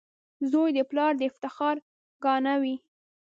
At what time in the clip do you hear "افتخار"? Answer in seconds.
1.29-1.75